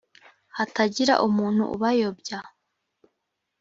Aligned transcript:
hatagira 0.57 1.13
umuntu 1.27 1.63
ubayobya 1.75 2.39